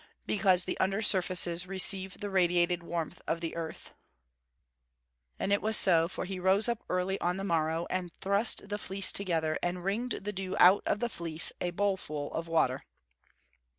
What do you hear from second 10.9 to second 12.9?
the fleece, a bowl full of water."